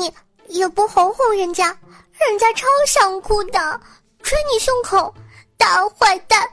[0.00, 0.12] 你，
[0.48, 1.76] 也不哄哄人家，
[2.26, 3.80] 人家超想哭的，
[4.22, 5.14] 捶你胸口，
[5.58, 6.48] 大坏蛋，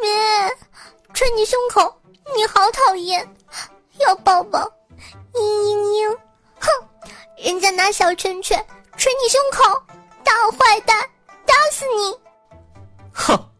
[0.00, 0.10] 咩，
[1.14, 1.98] 捶你胸口，
[2.36, 3.26] 你好讨厌，
[3.98, 4.60] 要抱抱，
[5.32, 6.18] 嘤嘤嘤，
[6.60, 6.68] 哼，
[7.38, 8.58] 人家拿小拳拳
[8.98, 9.82] 捶你胸口，
[10.22, 11.00] 大坏蛋，
[11.46, 12.18] 打死你！
[13.14, 13.50] 哼，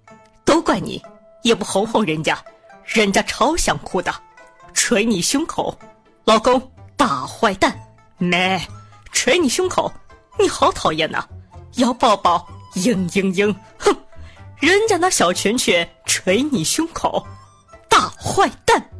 [0.44, 1.02] 都怪你，
[1.42, 2.38] 也不哄哄人家，
[2.84, 4.14] 人家超想哭的，
[4.74, 5.74] 捶你胸口，
[6.24, 7.80] 老公，大坏蛋。
[8.16, 8.60] 咩，
[9.14, 9.90] 捶你胸口，
[10.38, 11.24] 你好讨厌呐！
[11.76, 13.96] 要抱抱，嘤嘤嘤，哼，
[14.60, 17.24] 人家那小拳拳捶你胸口，
[17.88, 18.90] 大坏蛋。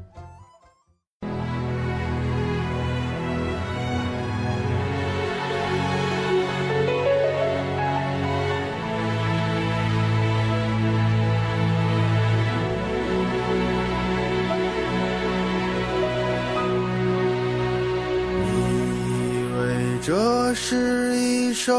[20.55, 21.74] 是一首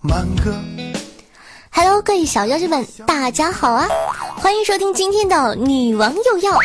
[0.00, 0.52] 慢歌。
[1.70, 3.86] Hello，各位小妖精们，大家好啊！
[4.36, 6.58] 欢迎收听今天的女王又要，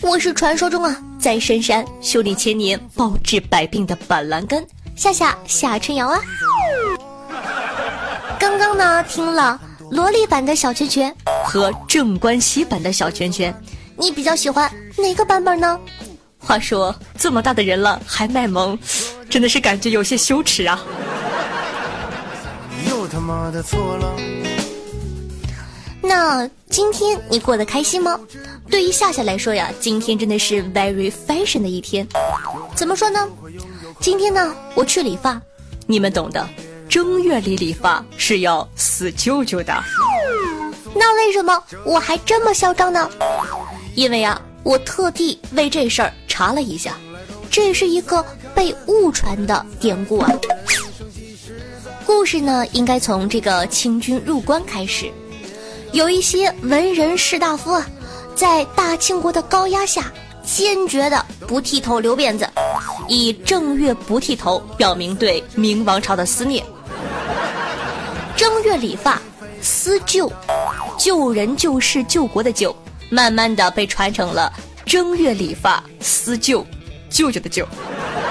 [0.00, 6.18] 我是传说中啊在深山修炼千年、包治百病的板蓝根夏夏夏春瑶啊。
[8.38, 9.60] 刚刚呢听了
[9.90, 13.54] 萝莉版的小拳拳和正关西版的小拳拳，
[13.98, 15.78] 你比较喜欢哪个版本呢？
[16.42, 18.76] 话说这么大的人了还卖萌，
[19.28, 20.80] 真的是感觉有些羞耻啊！
[22.88, 24.16] 又他妈的错了。
[26.02, 28.18] 那今天你过得开心吗？
[28.68, 32.06] 对于夏夏来说呀，今天真的是 very fashion 的一天。
[32.74, 33.28] 怎么说呢？
[34.00, 35.40] 今天呢，我去理发，
[35.86, 36.48] 你们懂的。
[36.88, 39.72] 正月里理发是要死舅舅的。
[40.94, 43.08] 那为什么我还这么嚣张呢？
[43.94, 44.40] 因为啊。
[44.62, 46.94] 我特地为这事儿查了一下，
[47.50, 48.24] 这是一个
[48.54, 50.32] 被误传的典故啊。
[52.06, 55.12] 故事呢，应该从这个清军入关开始，
[55.92, 57.86] 有一些文人士大夫啊，
[58.34, 60.10] 在大清国的高压下，
[60.42, 62.48] 坚决的不剃头留辫子，
[63.06, 66.64] 以正月不剃头表明对明王朝的思念。
[68.34, 69.20] 正月理发，
[69.60, 70.32] 思旧，
[70.98, 72.74] 救人救世救国的救。
[73.12, 74.52] 慢慢的被传成了
[74.84, 76.66] 正月理发思舅，
[77.08, 77.66] 舅舅的舅，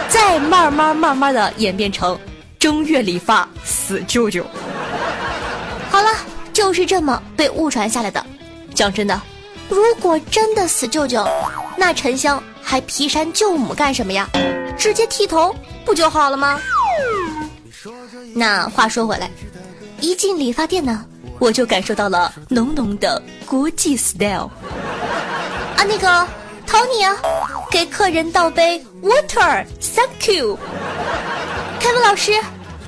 [0.10, 2.20] 再慢慢慢慢的演变成
[2.58, 4.46] 正月理发死舅舅。
[5.90, 6.10] 好了，
[6.52, 8.26] 就是这么被误传下来的。
[8.74, 9.22] 讲真的，
[9.70, 11.26] 如果真的死舅舅，
[11.78, 14.28] 那沉香还劈山救母干什么呀？
[14.78, 15.54] 直接剃头
[15.86, 16.60] 不就好了吗？
[18.34, 19.30] 那话说回来，
[20.02, 21.06] 一进理发店呢。
[21.40, 24.50] 我就感受到了浓浓的国际 style，
[25.90, 26.08] 那个
[26.68, 27.18] ，Tony 啊，
[27.72, 30.56] 给客人倒杯 water，Thank you。
[31.80, 32.34] 凯文老师，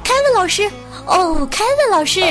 [0.03, 0.69] 凯文老师，
[1.07, 2.21] 哦，凯文老师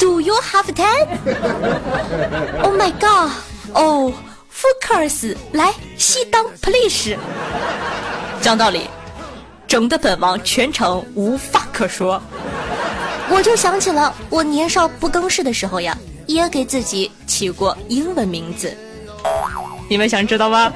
[0.00, 3.30] ，Do you have time？Oh my god！
[3.72, 4.12] 哦
[4.52, 7.16] ，Focus，来西当 please。
[8.40, 8.90] 讲道理，
[9.68, 12.20] 整的本王全程无话可说。
[13.30, 18.76] 我就想起了我年少不更事的时候呀，也给自己起过英文名字。
[19.88, 20.72] 你们想知道吗？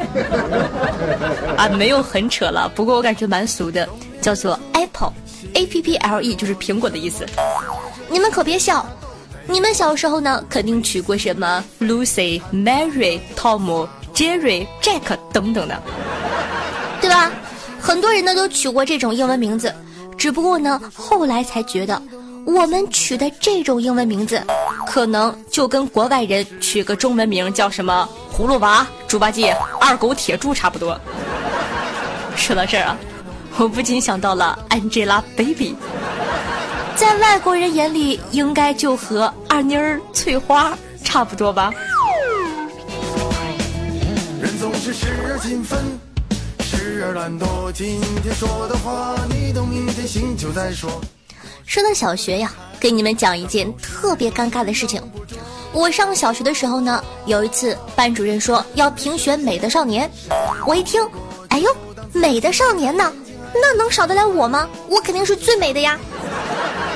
[1.57, 3.89] 啊，没有很扯了，不过我感觉蛮俗的，
[4.21, 7.27] 叫做 Apple，A P P L E 就是苹果的意思。
[8.09, 8.87] 你们可别笑，
[9.47, 15.83] 你们小时候呢肯定取过什么 Lucy、Mary、Tom、Jerry、Jack 等等的，
[17.01, 17.31] 对吧？
[17.81, 19.75] 很多人呢都取过这种英文名字，
[20.17, 22.01] 只不过呢后来才觉得。
[22.53, 24.43] 我们取的这种英文名字，
[24.87, 30.99] 可能就跟国外人取个中文名叫什么葫芦娃、猪八戒、二狗、铁柱差不多。
[32.37, 32.99] 说到这儿啊，
[33.57, 35.75] 我不禁想到了 Angelababy，
[36.97, 41.73] 在外国人眼里应该就和二妮儿、翠花差不多吧。
[44.43, 45.79] 人总是时而勤奋，
[46.61, 47.71] 时而懒惰。
[47.73, 50.91] 今天说的话，你等明天醒酒再说。
[51.71, 55.01] 说到小学呀，给你们讲一件特别尴尬的事情。
[55.73, 60.11] 我上小学的时候呢，有一次班主任说要评选美的少年，
[60.67, 61.01] 我一听，
[61.47, 61.71] 哎呦，
[62.13, 63.13] 美的少年呢，
[63.55, 64.69] 那能少得了我吗？
[64.89, 65.97] 我肯定是最美的呀。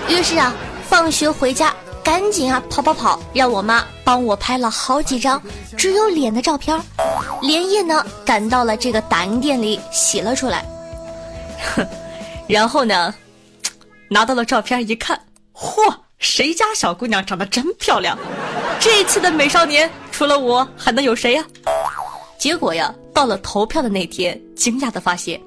[0.08, 0.52] 于是啊，
[0.88, 1.72] 放学回家
[2.02, 5.40] 赶紧啊跑跑跑，让我妈帮我拍了好几张
[5.76, 6.76] 只有脸的照片，
[7.40, 10.66] 连夜呢赶到了这个打印店里洗了出来。
[12.48, 13.14] 然后呢？
[14.08, 15.18] 拿到了照片一看，
[15.52, 18.18] 嚯，谁家小姑娘长得真漂亮？
[18.80, 21.44] 这次的美少年除了我还能有谁呀？
[22.38, 25.40] 结果呀，到了投票的那天，惊讶的发现，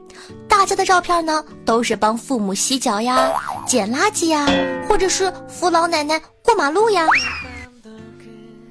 [0.47, 3.31] 大家的照片呢都是帮父母洗脚呀、
[3.67, 4.47] 捡垃圾呀，
[4.89, 7.05] 或者是扶老奶奶过马路呀。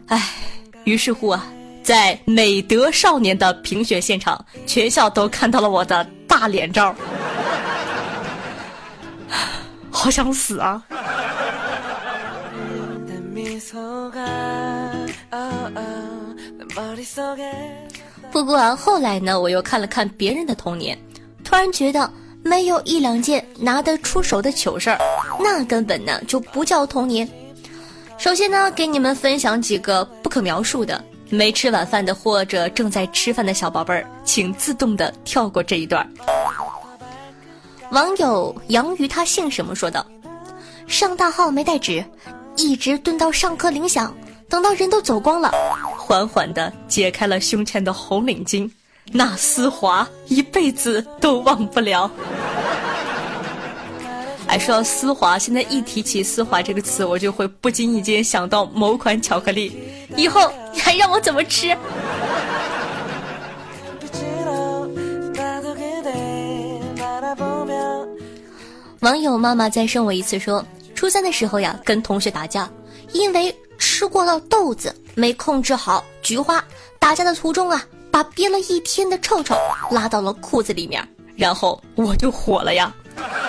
[0.09, 0.35] 唉，
[0.85, 1.47] 于是乎啊，
[1.83, 6.95] 在美德少年的评选现场，全校都看到了我的大脸照，
[9.99, 10.83] 好想死啊！
[18.31, 20.97] 不过啊后来呢，我又看了看别人的童年，
[21.43, 22.13] 突然觉得
[22.45, 24.99] 没有一两件拿得出手的糗事儿，
[25.41, 27.27] 那根本呢就不叫童年。
[28.19, 36.07] 首先呢，给你们分享几个不可描述的：没吃晚饭的或者正在吃饭的小宝贝儿，请自动的跳过这一段。
[37.93, 40.05] 网友杨鱼他姓什么说道：
[40.87, 42.05] 上大号没带纸，
[42.57, 44.15] 一直蹲到上课铃响，
[44.49, 45.53] 等到人都走光了，
[45.97, 48.69] 缓缓的解开了胸前的红领巾，
[49.13, 52.11] 那丝滑一辈子都忘不了。
[54.49, 59.81] 哎，说到丝滑，现在一提起丝滑这个词，我就会不经意间想到某款巧克力。
[60.17, 61.77] 以后你还让我怎么吃？
[69.07, 70.67] 网友妈妈再生我一次说，
[70.97, 72.69] 初三的时候呀，跟同学打架，
[73.13, 76.61] 因为吃过了豆子没控制好菊花，
[76.99, 77.81] 打架的途中啊，
[78.11, 79.55] 把憋了一天的臭臭
[79.93, 82.93] 拉到了裤子里面，然后我就火了呀。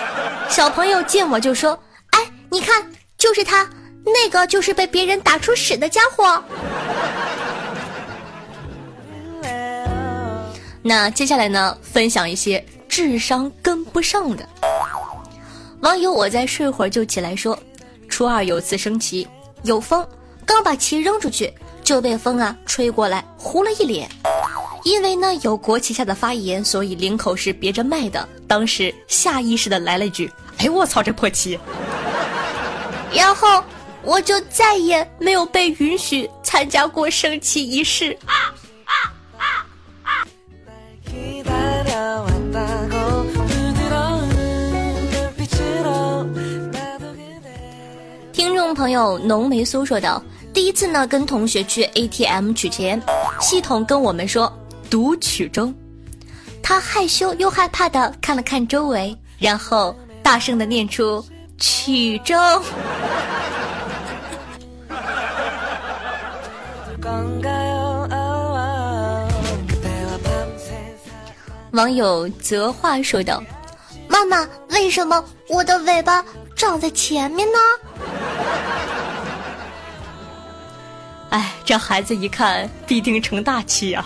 [0.48, 1.76] 小朋友见我就说
[2.14, 2.20] ：“哎，
[2.50, 3.68] 你看，就是他，
[4.04, 6.40] 那个就是被别人打出屎的家伙。
[10.82, 14.48] ”那接下来呢，分享一些智商跟不上的
[15.80, 16.12] 网友。
[16.12, 17.58] 我在睡会儿就起来说，
[18.08, 19.26] 初二有次升旗，
[19.62, 20.06] 有风，
[20.44, 21.52] 刚把旗扔出去，
[21.82, 24.08] 就被风啊吹过来，糊了一脸。
[24.84, 28.26] 因为呢有国旗下的发言，所以领口是别着麦的。
[28.46, 31.58] 当时下意识的来了一句：“哎，我操，这破旗！”
[33.12, 33.62] 然后
[34.02, 38.10] 我就再也没有被允许参加过升旗仪式。
[38.10, 38.28] 听
[48.88, 50.22] 朋友浓眉苏说道
[50.54, 52.98] ：“第一次呢，跟同学去 ATM 取钱，
[53.38, 54.50] 系统跟我们说。”
[54.88, 55.74] 读取中，
[56.62, 61.22] 他害羞又害怕的看了看周围，然后大声的念出
[61.60, 62.34] “曲中”。
[71.72, 73.42] 网友泽话说道
[74.08, 76.24] ：“妈妈，为什么我的尾巴
[76.56, 77.58] 长在前面呢？”
[81.30, 84.04] 哎，这孩子一看必定成大器呀！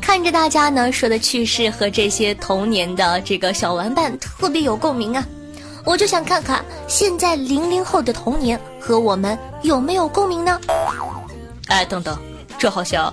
[0.00, 5.24] 看着大家呢说的趣事和这些童年的这个小玩伴特别有共鸣啊，
[5.84, 10.58] 我就想看看现在零零后的童年和我们有没有共鸣呢？
[11.68, 12.18] 哎，等等，
[12.58, 13.12] 这好像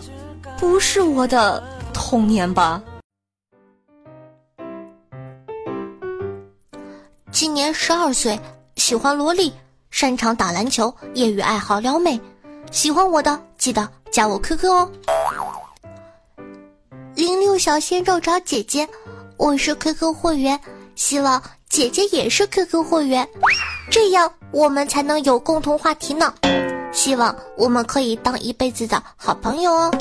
[0.58, 1.62] 不是我的
[1.94, 2.82] 童年吧？
[7.36, 8.40] 今年十二岁，
[8.78, 9.52] 喜欢萝莉，
[9.92, 12.18] 擅长打篮球，业余爱好撩妹，
[12.72, 14.90] 喜欢我的记得加我 QQ 哦。
[17.14, 18.88] 零六小鲜肉找姐姐，
[19.36, 20.58] 我是 QQ 会员，
[20.96, 23.28] 希望姐姐也是 QQ 会员，
[23.92, 26.34] 这样我们才能有共同话题呢。
[26.94, 29.92] 希望我们可以当一辈子的好朋友哦。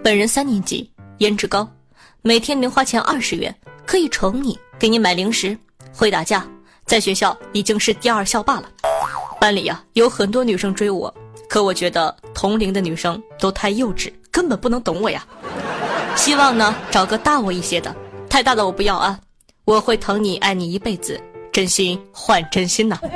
[0.00, 0.88] 本人三年级，
[1.18, 1.68] 颜值高，
[2.22, 3.52] 每天零花钱二十元，
[3.86, 5.56] 可以宠你，给你买零食，
[5.92, 6.46] 会打架，
[6.86, 8.68] 在学校已经是第二校霸了，
[9.40, 11.12] 班里呀有很多女生追我。
[11.48, 15.24] 可我觉得同龄的女生都太幼稚，根本不能懂我呀。
[16.16, 17.94] 希望呢找个大我一些的，
[18.28, 19.18] 太大的我不要啊。
[19.64, 21.20] 我会疼你爱你一辈子，
[21.52, 22.98] 真心换真心呐。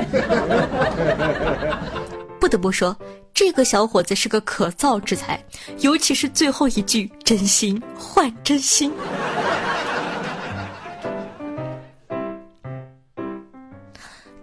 [2.39, 2.97] 不得不说，
[3.35, 5.43] 这个小伙子是个可造之材，
[5.81, 8.93] 尤其是最后一句“真心换真心”。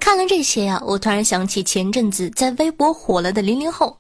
[0.06, 3.98] 看了这些呀，我突然想起前阵子在微博火了的零零后，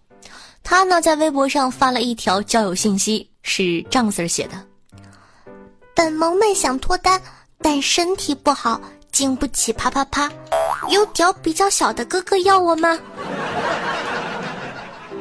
[0.63, 4.53] 他呢在微博上发了一条交友信息，是这样子写的
[5.95, 7.19] ：“本萌妹想脱单，
[7.59, 8.79] 但身体不好，
[9.11, 10.31] 经不起啪啪啪，
[10.91, 12.99] 有屌比较小的哥哥要我吗？”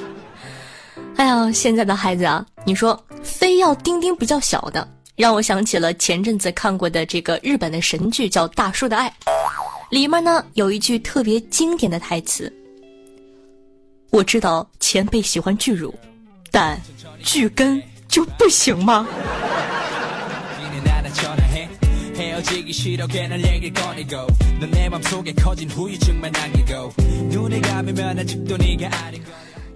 [1.17, 4.87] 哎呀，现在的孩子啊，你说非要丁丁比较小的，
[5.17, 9.09] 让我想起了前阵子看过的这个日本的神剧，叫《大叔的爱》。
[9.91, 12.53] 里面呢有一句特别经典的台词
[14.11, 15.95] ：“我知道前辈喜欢巨乳，
[16.51, 16.81] 但
[17.23, 19.07] 巨根就不行吗？”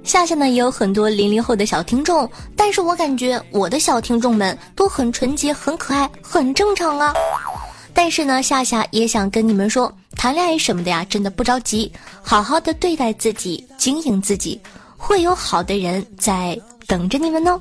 [0.05, 7.13] 夏夏呢也有很多零零后的小听众，但是我感觉我的小听众们都很纯洁、很可爱、很正常啊。
[8.01, 11.91] 但是呢，夏夏也想跟你们说，谈恋爱什么的呀，真的不着急，
[12.23, 14.61] 好好的对待自己，经营自己，
[14.97, 17.61] 会有好的人在等着你们呢。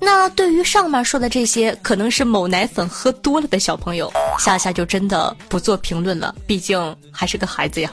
[0.00, 7.92] 那对于上面说的这些，可能是某奶粉喝多了的小朋友，夏夏就真的不做评论了，毕竟还是个孩子呀。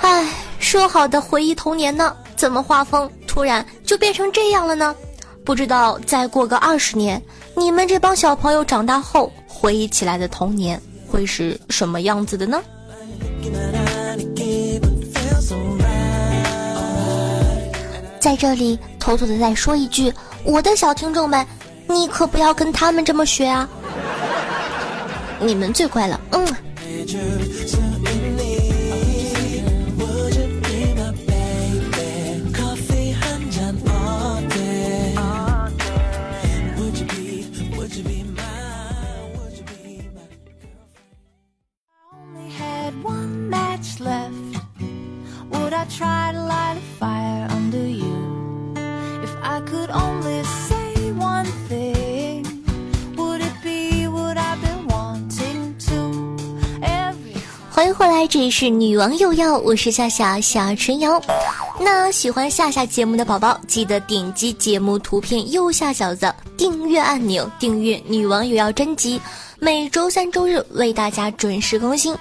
[0.00, 0.26] 唉，
[0.58, 4.92] 说好的回忆童年呢，怎么画风突然就变成这样了呢？
[5.44, 7.22] 不知道再过个二十年，
[7.56, 12.62] 你们这帮小朋友长大后回忆起来的童年会是什么样子的呢？
[18.20, 20.12] 在这里偷偷的再说一句，
[20.44, 21.44] 我的小听众们，
[21.88, 23.68] 你可不要跟他们这么学啊！
[25.40, 26.46] 你们最乖了，嗯。
[45.90, 48.74] Try to light a fire under you.
[49.22, 52.44] If I could only say one thing,
[53.16, 56.36] would it be what I've been wanting to?
[56.80, 57.34] Every...
[57.72, 61.20] 欢迎回来，这里是女王又要，我是夏夏夏春瑶。
[61.80, 69.20] 那喜欢夏夏节目的宝宝，记得点击节目图片右下角的订阅按钮，订阅《女王有要》专辑，
[69.58, 72.14] 每周三、周日为大家准时更新。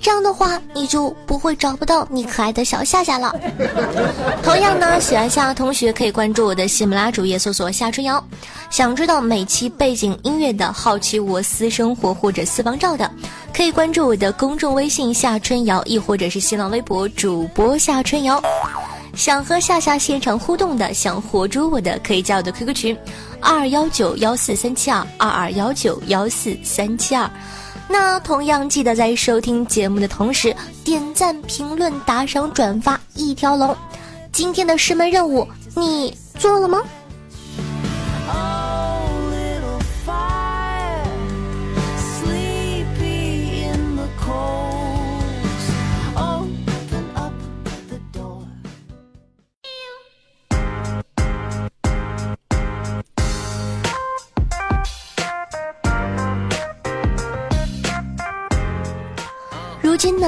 [0.00, 3.34] 这样的话，你就不会找不到你可爱的小夏夏了。
[4.42, 8.22] 同样呢，喜欢夏夏同学可以关注我的喜马拉主页，搜索夏春瑶。
[8.70, 13.10] 想知道每期背景音乐的，好奇我私生活或者私房照的，
[13.52, 18.40] 可以关注我的公众微信夏春瑶，亦或者是新浪微博主播夏春瑶。
[19.14, 22.96] 想和夏夏现场互动的，想活捉我的，可以加我的 QQ 群：
[23.40, 27.28] 二二幺九幺四三七二二二幺九幺四三七二。
[27.88, 33.74] 那同样记得在收听节目的同时点赞、评论、打赏、转发一条龙。
[34.32, 36.82] 今天的师门任务你做了吗？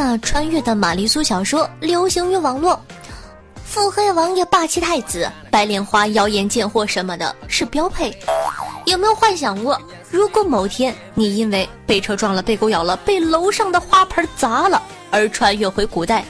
[0.09, 2.81] 如今呢，穿越的玛丽苏小说流行于网络，
[3.63, 8.17] 腹黑王爷、霸气太子、白莲花、妖艳贱货什么的，是标配。
[8.87, 9.79] 有没有幻想过，
[10.11, 16.25] 如果某天你因为被车撞了、被狗咬了、被楼上的花盆砸了而穿越回古代，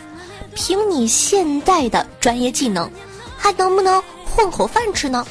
[0.57, 2.91] 凭你现代的专业技能，
[3.37, 5.25] 还能不能混口饭吃呢？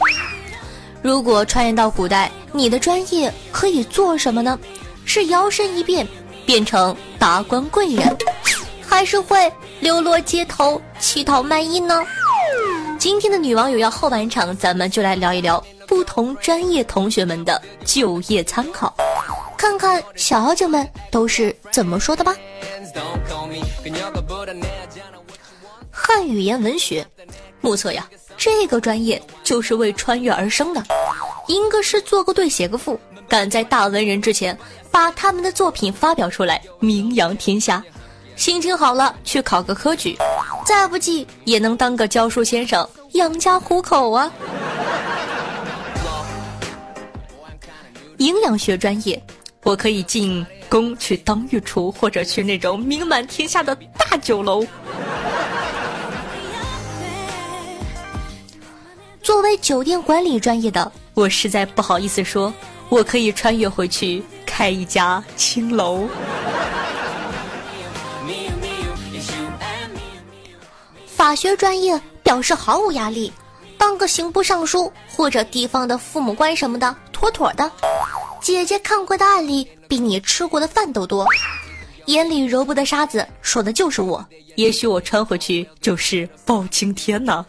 [1.02, 4.58] 如果穿越到古代，你的专业可以做什么呢？
[5.04, 6.08] 是摇身一变？
[6.48, 8.18] 变成达官贵人，
[8.82, 9.52] 还是会
[9.82, 12.02] 流落街头乞讨卖艺呢？
[12.98, 18.96] 今天的女网友要后半场，咱们就来聊一聊不同专业同学们的就业参考，
[19.58, 22.34] 看看小姐们都是怎么说的吧。
[25.92, 27.06] 汉语言文学，
[27.60, 30.82] 目测呀，这个专业就是为穿越而生的。
[31.50, 32.98] 吟个诗，作个对，写个赋。
[33.28, 34.58] 赶在大文人之前
[34.92, 37.84] 把他们的作品发表出来，名扬天下。
[38.36, 40.16] 心情好了，去考个科举，
[40.66, 44.32] 再不济也能当个教书先生，养家糊口啊。
[48.18, 49.22] 营养学专业，
[49.64, 54.66] 我可以进宫去当御厨，或者去那种名满天下的大酒楼。
[59.22, 62.54] 作为酒店管理专业的，我实在不好意思说。
[62.90, 66.08] 我可以穿越回去开一家青楼。
[71.06, 73.32] 法学专业表示毫无压力，
[73.78, 77.70] 当个刑部尚书或者地方的父母官什么的，妥妥的。
[78.40, 81.26] 姐姐看过的案例比你吃过的饭都多，
[82.06, 84.26] 眼里揉不得沙子，说的就是我。
[84.56, 87.46] 也许我穿回去就是包青天呢。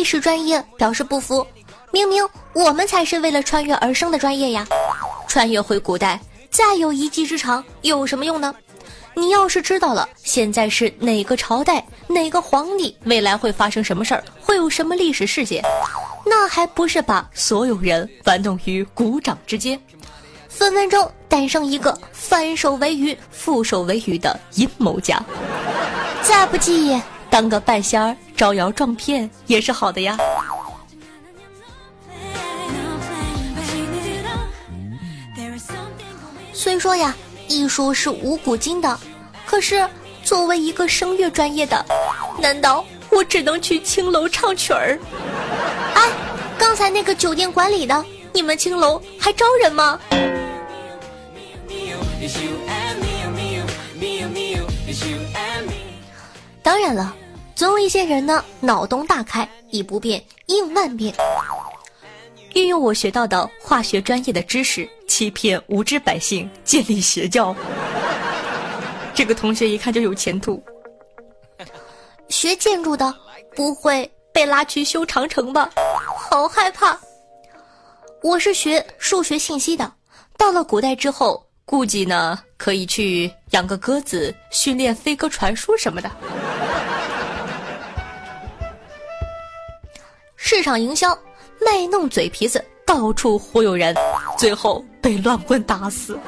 [0.00, 1.46] 历史专业表示不服，
[1.90, 4.66] 明明我们才是为了穿越而生的专业呀！
[5.28, 6.18] 穿越回古代，
[6.50, 8.54] 再有一技之长有什么用呢？
[9.14, 15.62] 你要是知道了现在是哪个朝代、哪个皇帝，未来会发生什么事儿，会有什么历史事件，
[16.24, 19.78] 那还不是把所有人玩弄于股掌之间，
[20.48, 25.22] 分分钟诞生一个反手为鱼、覆手为鱼的阴谋家。
[26.22, 26.98] 再不济，
[27.30, 30.18] 当个半仙儿招摇撞骗也是好的呀。
[36.52, 37.14] 虽说呀，
[37.48, 38.98] 艺术是无古今的，
[39.46, 39.88] 可是
[40.22, 41.82] 作为一个声乐专业的，
[42.38, 44.98] 难道我只能去青楼唱曲儿？
[45.94, 46.10] 哎，
[46.58, 49.98] 刚才那个酒店管理的，你们青楼还招人吗？
[56.62, 57.16] 当然了，
[57.60, 61.14] 总有一些人呢，脑洞大开，以不变应万变。
[62.54, 67.54] 运用我学到的化学专业的知识，欺骗无知百姓，建立邪教。
[69.12, 70.64] 这个同学一看就有前途。
[72.30, 73.14] 学建筑的
[73.54, 75.68] 不会被拉去修长城吧？
[76.16, 76.98] 好害怕。
[78.22, 79.92] 我是学数学信息的，
[80.38, 86.10] 到了古代之后，估计呢可以去养个鸽子，训练飞鸽传书什么的。
[90.42, 91.16] 市场营销。
[91.62, 93.94] 卖弄嘴皮子，到处忽悠人，
[94.38, 96.18] 最后被乱棍打死。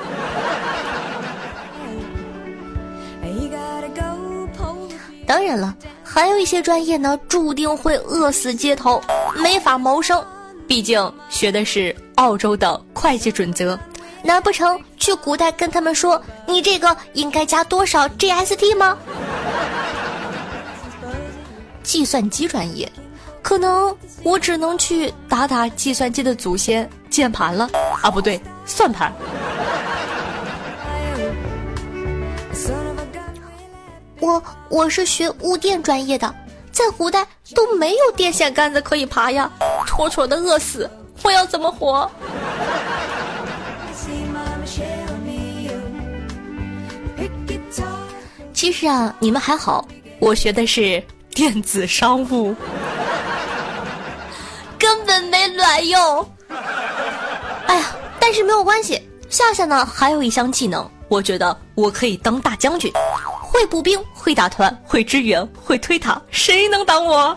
[5.27, 9.01] 当然了，还有一些专业呢，注定会饿死街头，
[9.43, 10.23] 没法谋生。
[10.69, 13.79] 毕竟学的是澳洲的会计准则，
[14.23, 18.99] 难不成去古代跟他们说你这个应该加多少 GST 吗？
[21.83, 22.87] 计算机专业。
[23.53, 27.69] 可能我只能去打打计算机的祖先键盘了
[28.01, 29.13] 啊，不对，算盘。
[34.21, 36.35] 我我是学物电专业的，
[36.71, 39.51] 在古代都没有电线杆子可以爬呀，
[39.87, 40.91] 妥妥的饿死！
[41.23, 42.11] 我要怎么活？
[48.55, 49.87] 其实啊，你们还好，
[50.21, 52.57] 我学的是电子商务。
[54.93, 56.29] 根本没卵用！
[57.67, 59.01] 哎呀，但是没有关系，
[59.31, 62.93] 夏夏呢还有一项技能，我觉得我可以当大将军，
[63.41, 67.35] 会步兵，会打团，会支援，会推塔，谁能挡我？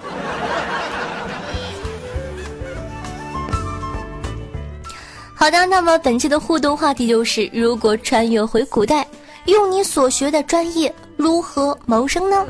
[5.34, 9.08] 好的，那么本期的互动话题就是：如果穿越回古代，
[9.46, 12.46] 用你所学的专业，如何谋生呢？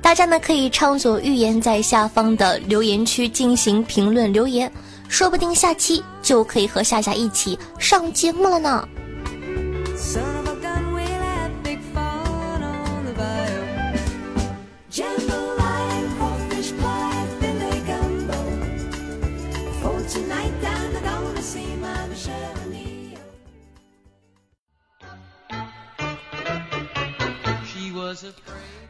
[0.00, 4.72] 大家呢可以畅所欲言，在下方的留言区进行评论留言，
[5.08, 8.88] 说不定下期就可以和夏夏一起上节目了呢。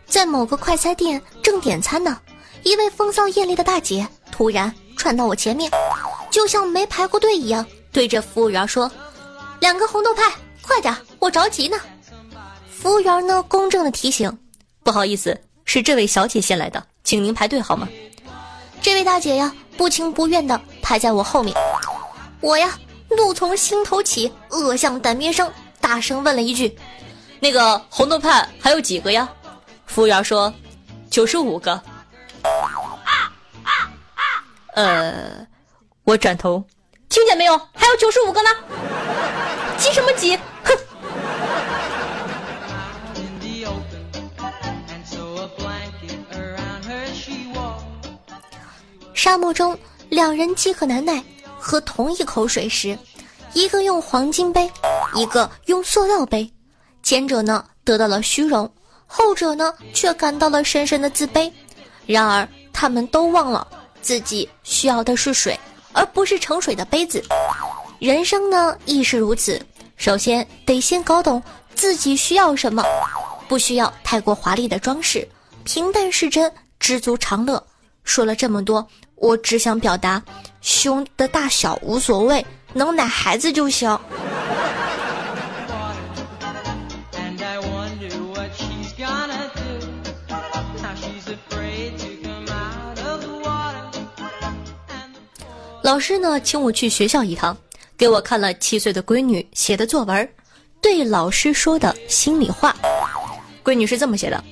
[0.09, 2.19] 在某个快餐店正点餐呢，
[2.63, 5.71] 一位风骚艳丽的大姐突然窜到我前面，
[6.31, 8.91] 就像没排过队一样，对着服务员说
[9.61, 11.77] ：“两个红豆派，快点，我着急呢。”
[12.71, 14.37] 服务员呢，公正的提醒
[14.83, 17.87] ：“不好意思，是这位小姐先来的，请您排队好吗？”
[18.81, 21.55] 这位大姐呀，不情不愿的排在我后面，
[22.41, 22.79] 我呀，
[23.11, 26.75] 怒从心头起，恶向胆边生，大声问了一句
[27.41, 29.29] ：“那个红豆派还有几个呀？”
[29.89, 30.55] 服务员说
[31.11, 31.83] ：“九十五个。”
[34.77, 35.45] 呃，
[36.05, 36.63] 我转头，
[37.09, 37.59] 听见没有？
[37.75, 38.49] 还有九十五个呢！
[39.77, 40.39] 急什么急？
[40.63, 40.73] 哼！
[49.15, 49.77] 沙漠中，
[50.11, 51.21] 两人饥渴难耐，
[51.59, 52.97] 喝同一口水时，
[53.55, 54.71] 一个用黄金杯，
[55.17, 56.49] 一个用塑料杯，
[57.03, 58.73] 前者呢得到了虚荣。
[59.09, 61.51] 后者呢，却感到了深深的自卑。
[62.07, 63.67] 然而，他们都忘了
[64.01, 65.59] 自己需要的是水，
[65.93, 67.21] 而不是盛水的杯子。
[67.99, 69.61] 人生呢，亦是如此。
[69.97, 71.43] 首先得先搞懂
[71.75, 72.85] 自己需要什么，
[73.49, 75.27] 不需要太过华丽的装饰，
[75.65, 77.61] 平淡是真，知足常乐。
[78.05, 80.23] 说了这么多，我只想表达：
[80.61, 83.99] 胸的大小无所谓，能奶孩子就行。
[95.89, 97.57] 老师呢，请我去学校一趟，
[97.97, 100.29] 给我看了七岁的闺女写的作文，
[100.83, 102.77] 对老师说的心里话。
[103.65, 104.45] 闺女是这么写的：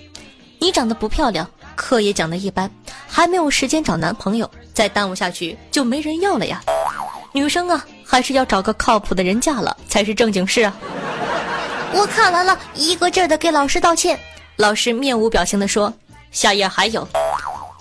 [0.59, 2.71] 你长得不漂亮，课也讲得一般，
[3.07, 6.63] 还没有时间找男朋友，再耽误下去就没人要了呀。
[7.35, 10.75] 女生啊，还是要找个靠谱的人嫁了才是正经事啊。
[11.93, 14.19] 我看完了一个劲儿的给老师道歉，
[14.57, 15.93] 老师面无表情的说
[16.33, 17.07] ：“下页还有。”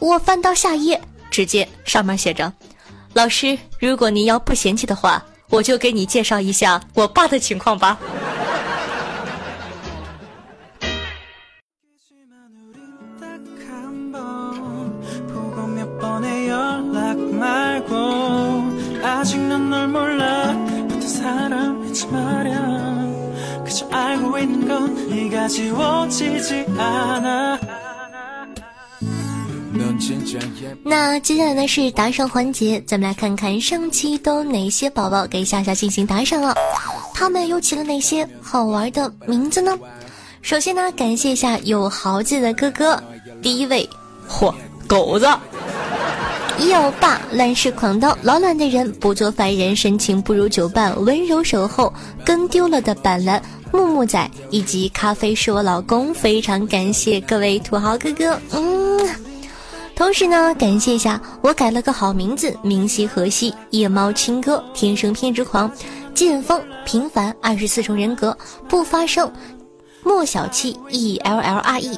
[0.01, 2.51] 我翻到下页，只见上面写着。
[3.15, 7.97] 老师，如果您要不嫌弃的话，我就给你介绍一下我爸的情况吧。
[30.83, 36.55] 那接下来呢是打赏环节，咱们来看看上期都哪些宝宝给夏夏进行打赏了，
[37.13, 39.77] 他们又起了哪些好玩的名字呢？
[40.41, 43.01] 首先呢，感谢一下有豪字的哥哥，
[43.41, 43.87] 第一位，
[44.29, 44.53] 嚯，
[44.87, 45.27] 狗子，
[46.59, 51.91] 有爸乱世狂刀，老懒的人不做凡人，深情不如久伴，温柔守候，
[52.23, 59.24] 跟丢了的板蓝木木仔以及咖啡是我老公，非常感谢各位土豪哥哥，嗯。
[59.95, 65.71] 同时呢，感谢一下我改了个好名字：明夕何夕夜猫亲哥，天生偏执狂，
[66.13, 69.31] 剑锋平凡，二十四重人格，不发声，
[70.03, 71.97] 莫小气 E L L R E，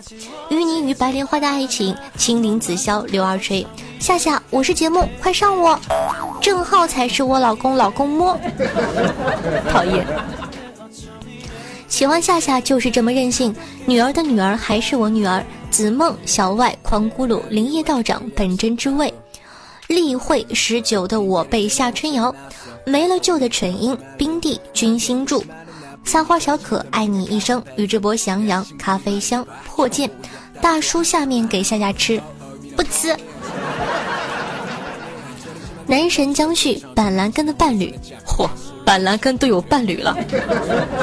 [0.49, 3.65] 与你与白莲花的爱情，青林紫霄刘二锤，
[3.99, 5.77] 夏夏，我是节目，快上我，
[6.39, 8.39] 郑浩才是我老公，老公摸，
[9.73, 10.05] 讨厌，
[11.97, 13.51] 喜欢夏夏就是这么任性，
[13.87, 15.43] 女儿的女儿还是我女儿。
[15.71, 19.11] 子梦、小外、狂咕噜、林业道长、本真之味、
[19.87, 22.31] 例会十九的我被夏春瑶，
[22.85, 25.43] 没了旧的蠢婴、冰帝、君心柱、
[26.05, 30.07] 撒花小可爱你一生、宇智波翔阳、咖啡香、破剑、
[30.61, 32.21] 大叔下面给夏夏吃，
[32.75, 33.17] 不吃。
[35.87, 37.91] 男神江旭、板蓝根的伴侣，
[38.23, 38.47] 嚯！
[38.87, 40.15] 板蓝根都有伴侣了。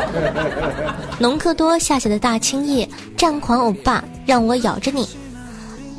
[1.20, 5.06] 农克多夏夏的大青叶战狂欧巴让我咬着你。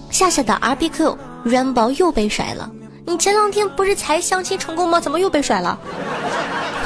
[0.09, 2.71] 夏夏的 R B Q 软宝又被甩了。
[3.05, 4.99] 你前两天不是才相亲成功吗？
[4.99, 5.77] 怎么又被甩了？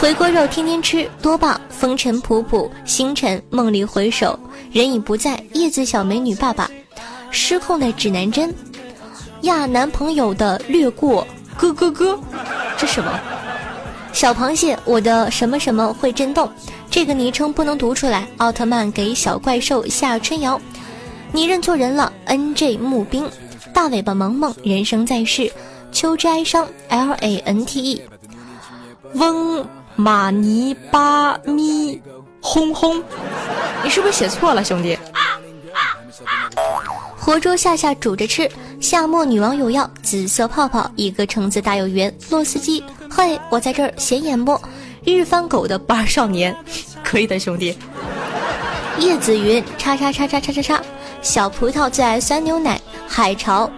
[0.02, 1.60] 回锅肉天天吃多棒。
[1.70, 4.38] 风尘仆仆星辰梦里回首
[4.70, 5.42] 人已不在。
[5.54, 6.70] 叶子小美女爸爸
[7.32, 8.54] 失控的指南针
[9.44, 11.26] 呀男朋友的略过
[11.58, 12.20] 咯咯咯，
[12.78, 13.18] 这什么？
[14.12, 16.52] 小螃蟹，我的什么什么会震动？
[16.90, 18.28] 这个昵称不能读出来。
[18.38, 20.60] 奥特曼给小怪兽下春瑶，
[21.32, 22.12] 你认错人了。
[22.26, 23.30] N J 木兵，
[23.74, 25.52] 大尾巴萌萌，人生在世，
[25.92, 26.68] 秋之哀伤。
[26.90, 28.02] L A N T E，
[29.14, 32.02] 翁马尼巴咪
[32.42, 33.02] 轰轰，
[33.84, 34.98] 你是不是写错了，兄弟？
[37.18, 38.50] 活捉夏夏煮着吃。
[38.82, 42.14] 夏末女王有药，紫色泡泡，一个橙子大有缘。
[42.30, 42.84] 洛斯基。
[43.10, 44.60] 嘿，我在这儿显眼不？
[45.04, 46.56] 日番狗的八少年，
[47.04, 47.76] 可以的兄弟。
[49.00, 50.82] 叶子云，叉叉叉叉叉叉叉。
[51.22, 52.80] 小葡萄最爱酸牛奶。
[53.08, 53.70] 海潮，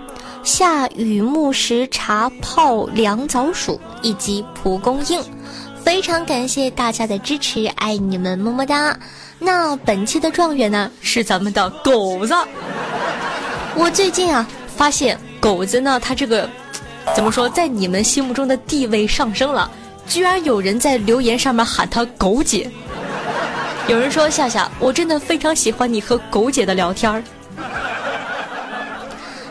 [0.43, 5.23] 夏雨木石茶泡凉枣薯以及蒲公英。
[5.83, 8.97] 非常感谢大家的支持，爱你们么么哒。
[9.39, 12.35] 那本期的状元呢是咱们的狗子。
[13.75, 16.47] 我最近啊发现狗子呢，他这个。
[17.15, 19.69] 怎么说，在你们心目中的地位上升了？
[20.07, 22.69] 居然有人在留言上面喊她狗姐。
[23.87, 27.23] 有人说夏夏，我真的非常喜欢你和狗姐的聊天儿。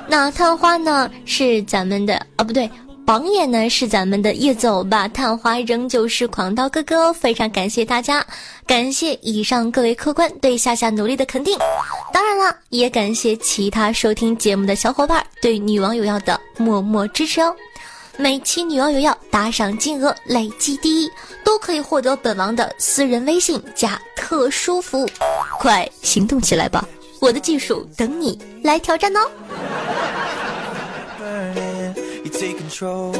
[0.06, 1.10] 那探花呢？
[1.24, 2.68] 是咱们的啊，不对。
[3.10, 8.24] 榜眼呢是咱们的叶子欧巴，探花仍旧是狂刀哥哥，非常感谢大家，
[8.68, 11.58] 感谢以上各位客官对夏夏努力的肯定，
[12.12, 17.52] 当然了，也感谢其他收听节目的小伙伴对女王有药的默默支持哦。
[18.16, 21.10] 每期女王有药打赏金额累计第一，
[21.42, 25.08] 都可以获得本王的私人微信加特殊服务，
[25.58, 26.86] 快行动起来吧！
[27.18, 29.28] 我的技术等你来挑战哦。
[32.40, 33.12] Take control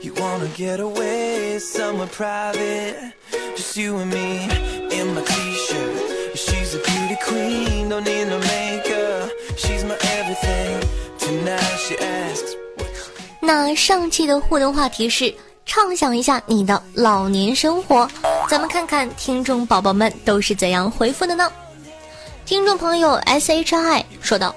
[0.00, 3.12] you wanna get away somewhere private
[3.54, 4.44] just you and me
[4.90, 10.80] in my t-shirt she's a beauty queen don't need no makeup she's my everything
[11.18, 12.56] tonight she asks
[13.38, 15.34] 那上期的互动话题是
[15.66, 18.08] 畅想一下你的老年生活
[18.48, 21.52] 咱们看看听众宝宝们都是怎样回复的呢
[22.46, 24.54] 听众朋友 s h i 说道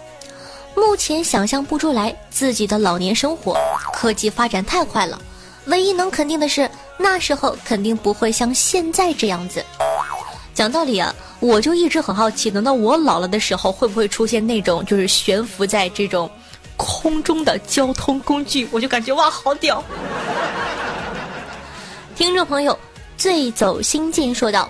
[0.77, 3.57] 目前想象不出来自己的老年生活，
[3.91, 5.19] 科技发展太快了，
[5.65, 9.65] 唯一能肯定的是，那时候肯定不会像现在这样子。
[10.53, 16.29] 讲道理啊，我就一直很好奇，等到我老了的时候，会不会出现那种就是悬浮在这种
[16.77, 18.69] 空中的交通工具？
[18.71, 19.83] 我就感觉哇，好屌！
[22.15, 22.77] 听众朋友，
[23.17, 24.69] 醉走心境说道：“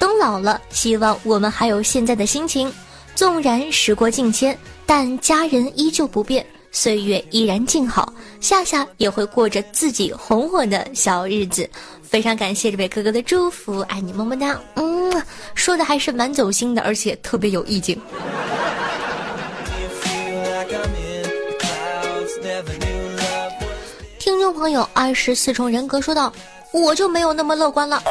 [0.00, 2.72] 等老了，希望我们还有现在的心情。
[3.14, 8.12] 纵然时过境迁，但家人依旧不变，岁月依然静好。
[8.40, 11.68] 夏夏也会过着自己红火的小日子。
[12.02, 14.58] 非常感谢这位哥哥的祝福，爱你么么哒。
[14.76, 15.22] 嗯，
[15.54, 18.00] 说的还是蛮走心的，而且特别有意境。”
[24.20, 26.32] 听众朋友，二十四重人格说道。
[26.72, 28.02] 我就没有那么乐观了，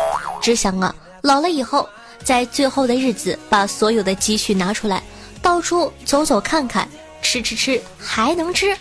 [0.41, 1.88] 只想啊，老了以后，
[2.23, 5.03] 在最后的日子，把所有的积蓄拿出来，
[5.45, 6.89] 到处走走看看，
[7.21, 8.75] 吃吃吃，还能吃，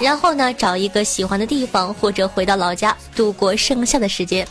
[0.00, 4.46] 然后呢，找一个喜欢的地方，或者回到老家度过剩下的时间。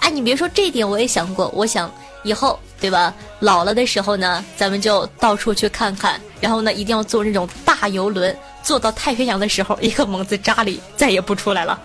[0.00, 1.88] 哎，你别说这点，我也想过，我想
[2.24, 3.14] 以后，对吧？
[3.38, 11.80] 老了的时候呢，咱们就到处去看看，然后呢，一定要坐那种大游轮，坐到太平洋的时候，一个猛子扎里，再也不出来了。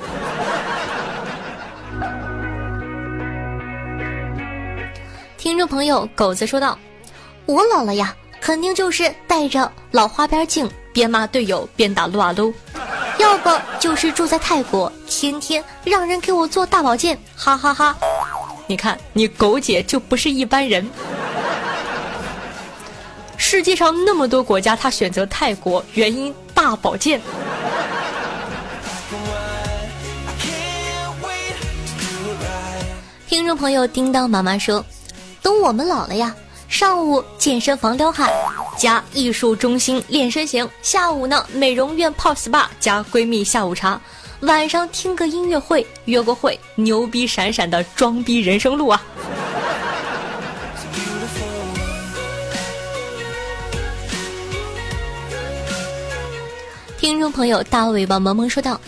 [5.37, 6.75] 听众朋友，狗子说道
[7.45, 12.51] ：“我老了呀，肯定就是带着老花边镜，边骂队友边打撸啊撸，
[13.19, 13.49] 要不
[13.79, 17.95] 就是住在泰国，天天让人给我做大保健，哈哈哈！
[18.65, 20.89] 你看，你狗姐就不是一般人。
[23.37, 27.21] 世界上那么多国家，他选择泰国，原因大保健。”
[33.29, 34.83] 听众朋友，叮当妈妈说。
[35.43, 36.35] 等我们老了呀，
[36.71, 38.31] 上午健身房撩汉
[38.77, 43.99] 加艺术中心练身形，下午呢美容院泡 SPA 加闺蜜下午茶，
[44.39, 49.03] 晚上听个音乐会约个会，牛逼闪闪的装逼人生路啊！
[56.97, 58.79] 听众朋友大尾巴萌萌说道：“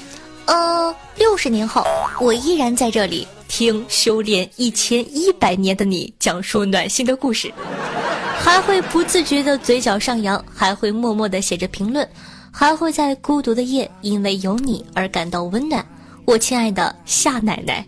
[0.48, 1.86] 呃，六十年后
[2.22, 7.52] 我依然在这里。”听修炼一千一百年的你讲述暖心的故事，
[8.38, 12.08] 还会不自觉的嘴角上扬，还会默默的写着评论，
[12.52, 15.86] 还会在孤独的夜因为有你而感到温暖。
[16.26, 17.86] 我亲爱的夏奶奶，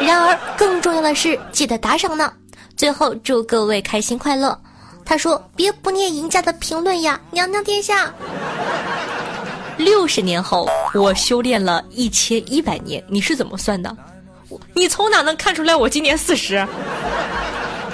[0.00, 2.32] 然而更重要的是记得打赏呢。
[2.76, 4.58] 最后祝各位开心快乐。
[5.04, 8.12] 他说：“别不念赢家的评论呀，娘娘殿下。”
[9.78, 13.96] 六十年后，我修炼了一千一百年，你是怎么算的？
[14.74, 16.66] 你从哪能看出来我今年四十？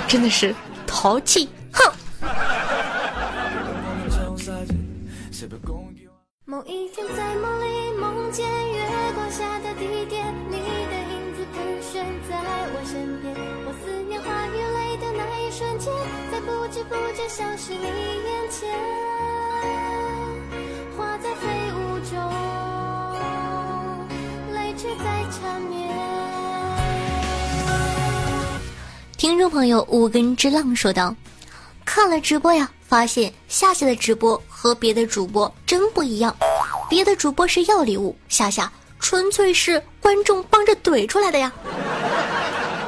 [0.09, 0.55] 真的是
[0.87, 1.93] 淘气，哼！
[6.45, 12.37] 某一天在梦里梦见月光下的地点，你的影子盘旋在
[12.75, 15.91] 我身边，我思念化雨泪的那一瞬间，
[16.31, 18.69] 在不知不觉消失你眼前，
[20.95, 22.13] 花在飞舞中，
[24.53, 25.82] 泪却在缠绵。
[29.33, 31.17] 听众朋友五根之浪说道
[31.87, 36.37] ：“看了直播呀，发现夏夏的直播和别的主播真不一样。
[36.87, 41.51] 别的主播是要礼物，夏夏纯粹是观众帮着怼出来的呀。”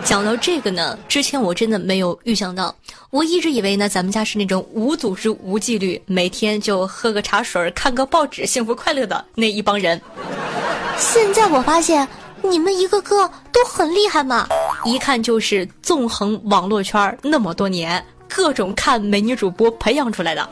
[0.04, 2.76] 讲到这个呢，之前我真的没有预想到，
[3.09, 9.98] 我一直以为呢，咱们家是那种无组织无纪律，每天就喝个茶水看个报纸，幸福快乐的那一帮人。
[10.98, 12.07] 现在我发现。
[12.46, 14.46] 你们一个个都很厉害嘛，
[14.84, 20.48] 一看就是纵横网络圈那么多年，各种看美女主播培养出来的。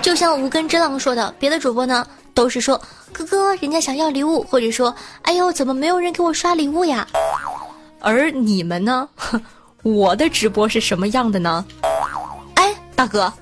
[0.00, 2.80] 就像无根之浪说的，别的主播呢都是说
[3.12, 4.92] 哥哥人家想要礼物，或者说
[5.22, 7.06] 哎呦怎么没有人给我刷礼物呀？
[8.00, 9.08] 而你们呢，
[9.84, 11.64] 我的直播是什么样的呢？
[12.56, 13.32] 哎，大哥，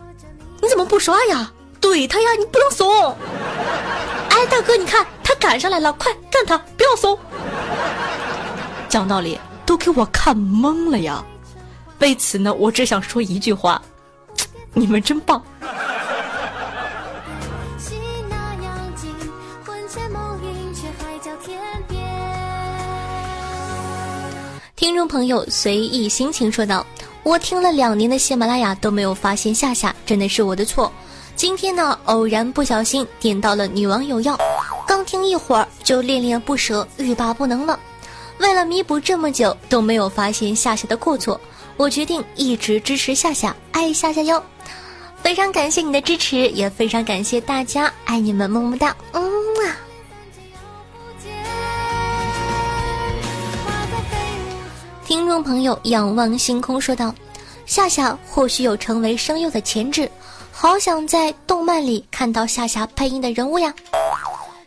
[0.61, 1.51] 你怎么不刷呀？
[1.81, 2.87] 怼他呀，你不能怂。
[4.29, 7.19] 哎，大哥，你看他赶上来了，快干他，不要怂！
[8.91, 11.25] 讲道理，都给我看懵了呀！
[12.01, 13.81] 为此呢，我只想说一句话：
[14.75, 15.41] 你们真棒！
[24.75, 26.85] 听众朋友随意心情说道
[27.23, 30.93] ：“我听了两年的喜马拉雅都没有发现夏夏，真的是我的错。”
[31.37, 34.37] 今天呢，偶然不小心点到了女网友要，
[34.85, 37.79] 刚听一会儿就恋恋不舍，欲罢不能了。
[38.41, 41.39] 为了弥补这么久都没有发现夏夏的过错
[41.77, 44.43] 我决定一直支持夏夏爱夏夏哟。
[45.23, 48.97] 非常感谢你的支持也非常感谢大家爱你们么么哒。
[49.13, 49.23] 嗯。
[49.23, 49.77] 啊
[55.05, 57.15] 听众朋友仰望星空说道
[57.67, 60.11] 夏夏或许有成为声优的潜质
[60.51, 63.75] 好想在动漫里看到夏夏配音的人物呀。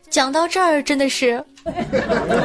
[0.09, 1.43] 讲到这儿真的是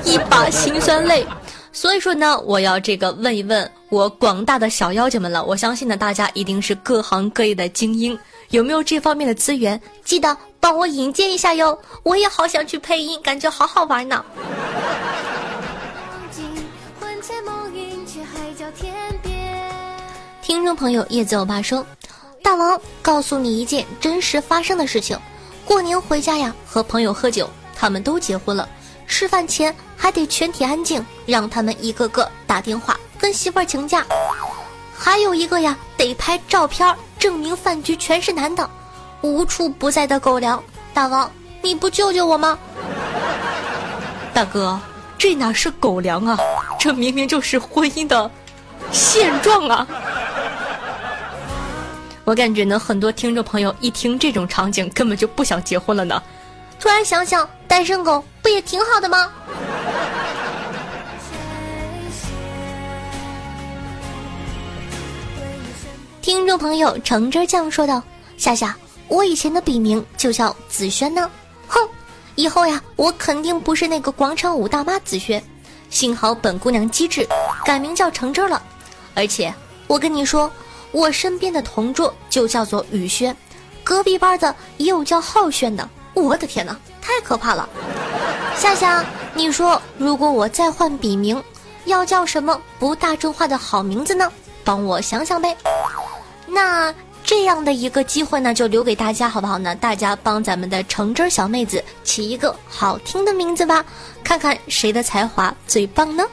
[0.04, 1.26] 一把辛酸泪。
[1.70, 5.44] 所以说呢，我要这个问一问我广大的小妖精们了。
[5.44, 8.18] 我相信呢，大家一定是各行各业的精英，
[8.50, 9.81] 有没有这方面的资源？
[10.02, 11.78] 记得帮我引荐一下哟。
[12.02, 14.24] 我也好想去配音，感觉好好玩呢。
[20.42, 21.87] 听众朋友叶子欧巴说
[22.42, 25.16] ：“大王，告诉你一件真实发生的事情。
[25.64, 28.66] 过年回家呀，和朋友喝酒，他们都结婚了。
[29.09, 34.05] 吃饭前还得全体安静，让他们一个个打电话跟媳妇儿请假。
[34.97, 38.68] 还有一个呀，得拍照片证明饭局全是男的，
[39.23, 40.62] 无处不在的狗粮。
[40.92, 41.29] 大王，
[41.62, 42.59] 你不救救我吗？
[44.35, 44.79] 大哥，
[45.16, 46.38] 这哪是狗粮啊？
[46.79, 48.31] 这明明就是婚姻的
[48.92, 49.87] 现状啊！”
[52.25, 56.23] 我感觉呢，很多听众朋友一听这种场景，根本就不想结婚了呢。
[56.79, 59.30] 突然想想，单身狗不也挺好的吗？
[66.22, 68.02] 听众朋友橙汁酱说道
[68.38, 68.74] ：“夏夏，
[69.06, 71.30] 我以前的笔名就叫紫萱呢。
[71.66, 71.78] 哼，
[72.37, 75.44] 以后呀，我肯定不是那个广场舞大妈紫萱。
[75.90, 77.28] 幸好本姑娘机智，
[77.66, 78.62] 改名叫橙汁了。
[79.14, 79.54] 而且
[79.87, 80.50] 我跟你说。”
[80.90, 83.37] 我身边的同桌就叫做雨轩，
[83.84, 85.87] 隔壁班的也有叫浩轩的。
[86.14, 87.68] 我的天哪，太可怕了！
[88.59, 91.40] 夏夏，你说如果我再换笔名，
[91.85, 94.31] 要叫什么不大众化的好名字呢？
[94.64, 95.57] 帮我想想呗。
[96.44, 96.92] 那
[97.23, 99.77] 这样的一个机会呢，就留给大家好不好呢？
[99.77, 103.85] 大家帮咱们的橙汁小妹子起一个好听的名字吧，
[104.25, 106.25] 看看谁的才华最棒呢？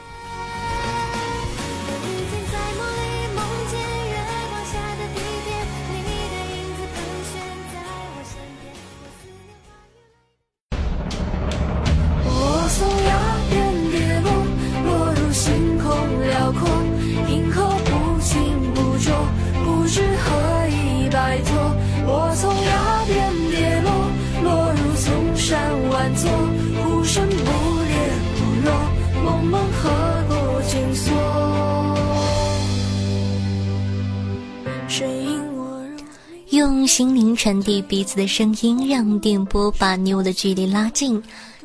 [36.50, 41.20] 用心灵传递彼此的声音，让电波把你我的距离拉近。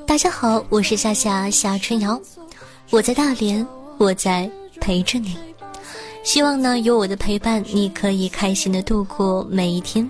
[0.07, 2.19] 大家好，我是夏夏夏春瑶，
[2.89, 3.65] 我在大连，
[3.99, 5.37] 我在陪着你。
[6.23, 10.09] 希望呢，有我的陪伴，你可以开心的度过每一天。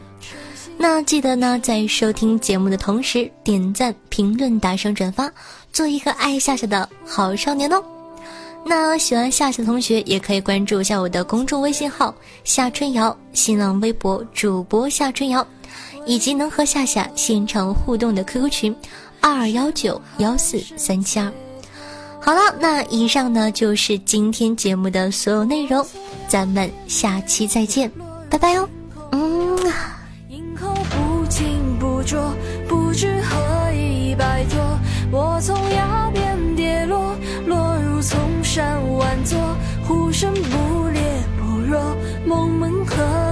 [0.78, 5.30] 那记得呢，在收听节目的同时，点赞、评论、打赏、转发，
[5.74, 7.84] 做一个爱夏夏的好少年哦。
[8.66, 15.46] 那喜欢夏夏的同学也可以关注一下我的公众微信号夏春瑶，新浪微博主播夏春瑶，
[16.06, 18.76] 以及能和夏夏现场互动的 QQ 群
[19.20, 21.32] 二二幺九幺四三七二。
[22.22, 25.86] 好了，那以上呢就是今天节目的所有内容，
[26.28, 27.92] 咱们下期再见，
[28.30, 28.70] 拜拜哦。
[29.12, 29.58] 嗯。
[30.62, 32.34] 不清不浊，
[32.68, 34.60] 不知何以摆脱，
[35.12, 35.56] 我从
[38.54, 39.40] 山万座
[39.88, 41.02] 呼声不烈
[41.40, 43.31] 不弱梦门何